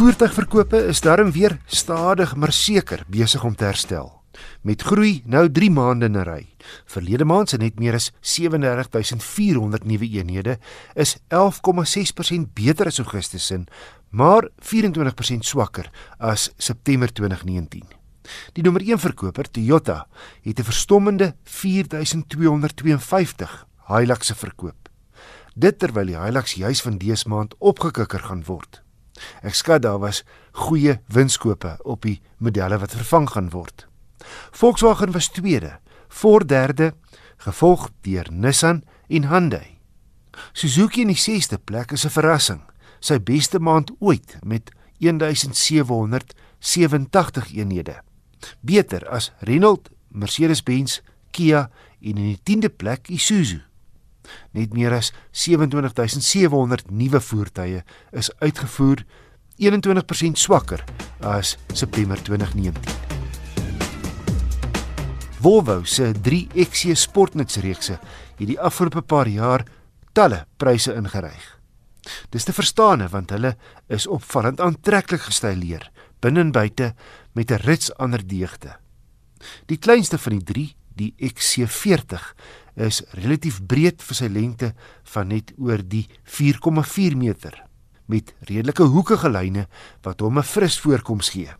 [0.00, 4.06] Voertuigverkope is darm weer stadig maar seker besig om te herstel.
[4.64, 6.48] Met groei nou 3 maande in 'n ry.
[6.86, 10.58] Verlede maand se net meer as 37400 nuwe eenhede
[10.94, 13.64] is 11,6% beter as Augustus se,
[14.08, 17.82] maar 24% swakker as September 2019.
[18.52, 20.06] Die nommer 1 verkoper, Toyota,
[20.42, 24.88] het 'n verstommende 4252 Hilux verkoop.
[25.54, 28.82] Dit terwyl die Hilux juis van dese maand opgekikker gaan word.
[29.42, 33.86] Ek skat daar was goeie winskoope op die modelle wat vervang gaan word.
[34.50, 36.94] Volkswagen was tweede, Ford derde,
[37.36, 39.80] gevolg deur Nissan en Hyundai.
[40.52, 42.60] Suzuki in die 6ste plek is 'n verrassing.
[43.00, 48.02] Sy beste maand ooit met 1787 eenhede.
[48.60, 53.60] Beter as Renault, Mercedes-Benz, Kia en in die 10de plek Isuzu.
[54.52, 59.04] Net meer as 27700 nuwe voertuie is uitgevoer,
[59.60, 60.84] 21% swakker
[61.20, 63.08] as September 2019.
[65.40, 67.98] Volvo se 3XC sportnutsreekse
[68.38, 69.64] het die afgelope paar jaar
[70.12, 71.56] talle pryse ingeryg.
[72.32, 73.54] Dis te verstaan want hulle
[73.88, 76.94] is opvallend aantreklik gestileer binne en buite
[77.32, 78.76] met 'n rits ander deegte.
[79.66, 82.20] Die kleinste van die 3, die XC40,
[82.80, 84.74] is relatief breed vir sy lengte
[85.12, 87.56] van net oor die 4,4 meter
[88.10, 89.66] met redelike hoekige lyne
[90.02, 91.50] wat hom 'n fris voorkoms gee.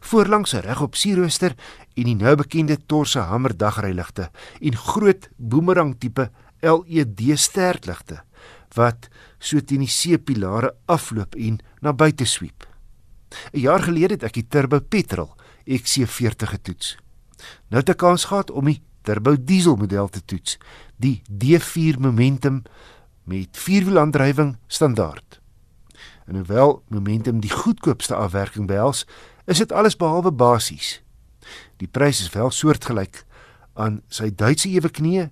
[0.00, 1.54] Voorlangs regop sierrooster
[1.96, 8.22] en die nou bekende Torse Hammer dagryligte en groot boomerang tipe LED sterkligte
[8.74, 12.66] wat so teen die seepilare afloop en na buite sweep.
[13.52, 15.34] 'n Jaar gelede het ek die turbo petrol
[15.66, 16.96] XC40 getoets.
[17.68, 20.58] Nou het ek kans gehad om die turbo diesel model te toets,
[20.96, 22.62] die D4 Momentum
[23.24, 25.40] met vierwielaandrywing standaard.
[26.26, 29.06] En hoewel Momentum die goedkoopste afwerking behels,
[29.46, 31.00] is dit alles behalwe basies.
[31.78, 33.22] Die prys is wel soortgelyk
[33.74, 35.28] aan sy Duitse ewe knie,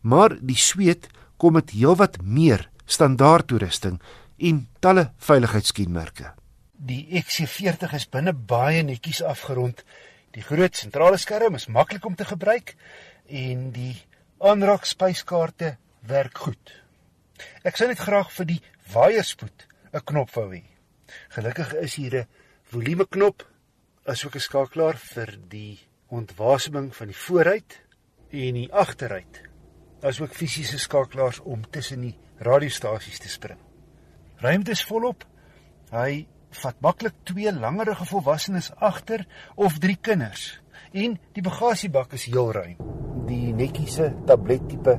[0.00, 4.00] maar die sweet kom met heelwat meer standaard toerusting
[4.42, 6.32] en talle veiligheidskenmerke.
[6.82, 9.84] Die XC40 is binne baie netjies afgerond.
[10.32, 12.74] Die groot sentrale skerm is maklik om te gebruik
[13.28, 13.94] en die
[14.40, 15.76] aanraak spyskaarte
[16.08, 16.72] werk goed.
[17.68, 18.60] Ek sou net graag vir die
[18.94, 20.62] waaierspoed 'n knop wou hê.
[21.36, 22.28] Gelukkig is hier 'n
[22.72, 23.44] volumeknop
[24.06, 25.78] asook 'n skakelaar vir die
[26.08, 27.80] ontwaseming van die vooruit
[28.30, 29.42] en die agteruit.
[30.02, 33.60] Asook fisiese skakelaars om tussen die radiostasies te spring.
[34.36, 35.24] Ruimte is volop.
[35.90, 36.26] Hy
[36.60, 40.60] vat maklik twee langerige volwassenes agter of drie kinders.
[40.92, 42.76] En die bagasiebak is heel ruim.
[43.28, 44.98] Die netjiese tablettipe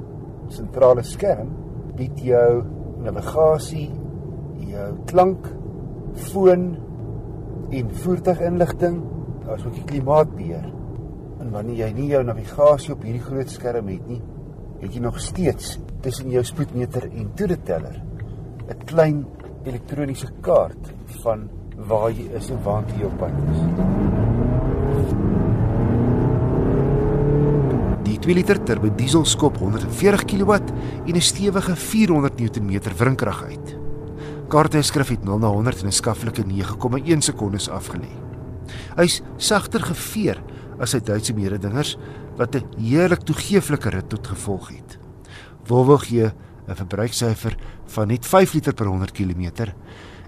[0.53, 1.52] sentrale skerm
[1.97, 2.63] bied jou
[3.03, 3.90] navigasie,
[4.66, 5.50] jou klank,
[6.31, 6.69] foon
[7.74, 9.02] en voertuiginligting,
[9.53, 10.66] asook die klimaatbeheer.
[11.44, 14.22] En wanneer jy nie jou navigasie op hierdie groot skerm het nie,
[14.81, 18.02] het jy nog steeds tussen jou spoedmeter en toereteller
[18.69, 19.25] 'n klein
[19.66, 20.91] elektroniese kaart
[21.24, 21.47] van
[21.88, 23.62] waar jy is en waartoe jy op pad is.
[28.03, 30.59] Die 2 liter turbo diesel skop 140 kW
[31.07, 33.78] en 'n stewige 400 Nm wrinkrag uit.
[34.47, 38.12] Kaarteskrif het 0 na 100 in 'n skaflike 9,1 sekondes afgelê.
[38.95, 40.44] Hy's sagter geveer
[40.80, 41.97] as sy Duitse mededingers
[42.38, 45.00] wat 'n heerlik toegeeflike rit tot gevolg het.
[45.63, 46.31] Volvo gee
[46.68, 49.74] 'n verbruiksyfer van net 5 liter per 100 km.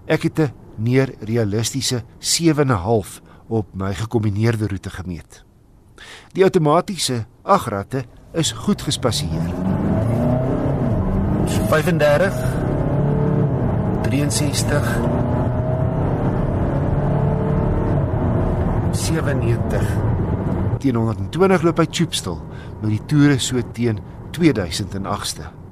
[0.05, 5.43] Ek het 'n meer realistiese 7.5 op my gekombineerde roete gemeet.
[6.33, 8.03] Die outomatiese agratte
[8.33, 9.53] is goed gespasieer.
[11.69, 12.33] 35
[14.01, 14.99] 63
[18.91, 19.83] 97
[20.79, 22.39] teen 120 loop hy choopstil
[22.81, 24.01] met die toere so teen
[24.35, 25.64] 2008ste.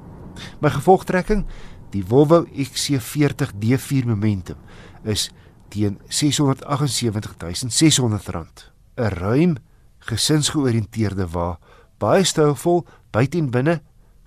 [0.60, 1.46] My gevolgtrekking,
[1.90, 4.56] die Volvo XC40 D4 Momentum
[5.04, 5.30] is
[5.68, 8.72] teen R678600.
[8.96, 9.56] 'n Ruim
[9.98, 11.58] gesinsgeoriënteerde wa,
[11.98, 13.80] baie stylvol buite en binne,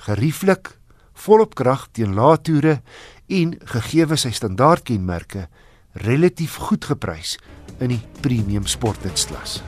[0.07, 0.73] gerieflik,
[1.25, 2.79] volop krag teen lae toere
[3.27, 5.47] en gegee sy standaardkenmerke
[6.05, 7.37] relatief goed geprys
[7.79, 9.61] in die premium sportnutklas.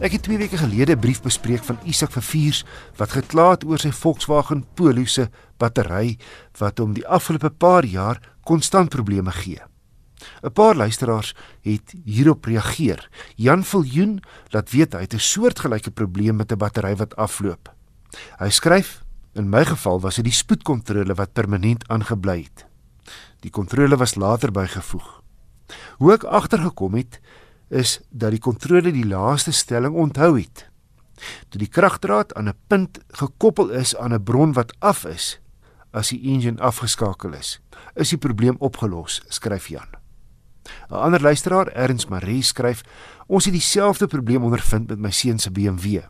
[0.00, 2.64] Ek het 2 weke gelede 'n brief bespreek van Isak Verviers
[2.96, 6.18] wat gekla het oor sy Volkswagen Polo se battery
[6.58, 9.60] wat hom die afgelope paar jaar konstant probleme gee.
[10.42, 13.08] 'n Paar luisteraars het hierop reageer.
[13.36, 17.74] Jan Viljoen laat weet hy het 'n soortgelyke probleem met 'n battery wat afloop.
[18.38, 19.02] Hy skryf:
[19.34, 22.66] In my geval was dit die spoedkontrole wat permanent aangebly het.
[23.40, 25.22] Die kontrole was later bygevoeg.
[25.98, 27.20] Hoe ek agtergekom het
[27.70, 30.66] is dat die kontrole die laaste stelling onthou het.
[31.48, 35.40] Toe die kragdraad aan 'n punt gekoppel is aan 'n bron wat af is
[35.90, 37.60] as die engine afgeskakel is,
[37.94, 39.88] is die probleem opgelos, skryf Jan.
[40.90, 42.82] 'n Ander luisteraar, Ernst Marie, skryf:
[43.26, 46.02] "Ons het dieselfde probleem ondervind met my seun se BMW.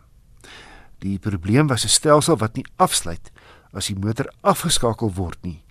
[0.99, 3.31] Die probleem was 'n stelsel wat nie afsluit
[3.73, 5.65] as die motor afgeskakel word nie.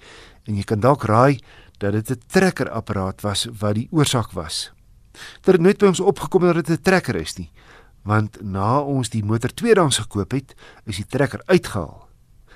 [0.43, 1.39] En jy kan dalk raai
[1.77, 4.71] dat dit 'n trekkerapparaat was wat die oorsaak was.
[5.41, 7.51] Dit het nooit by ons opgekom dat dit 'n trekker is nie,
[8.03, 10.55] want na ons die motor tweedehands gekoop het,
[10.85, 12.07] is die trekker uitgehaal.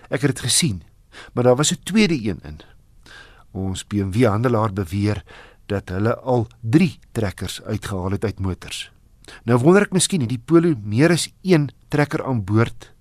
[0.10, 0.84] Ek het dit gesien,
[1.34, 2.62] maar daar was 'n tweede een in.
[3.52, 5.24] Ons BMW handelaar beweer
[5.66, 8.92] dat hulle al 3 trekkers uitgehaal het uit motors.
[9.44, 12.92] Nou wonder ek miskien het die Polo meer as een trekker aan boord